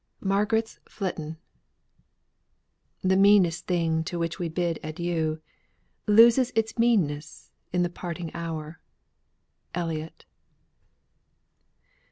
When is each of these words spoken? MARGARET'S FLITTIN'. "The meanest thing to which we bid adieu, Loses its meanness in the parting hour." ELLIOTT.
MARGARET'S 0.21 0.79
FLITTIN'. 0.89 1.37
"The 3.03 3.15
meanest 3.15 3.67
thing 3.67 4.03
to 4.05 4.17
which 4.17 4.39
we 4.39 4.49
bid 4.49 4.79
adieu, 4.81 5.39
Loses 6.07 6.51
its 6.55 6.79
meanness 6.79 7.51
in 7.71 7.83
the 7.83 7.87
parting 7.89 8.31
hour." 8.33 8.81
ELLIOTT. 9.75 10.25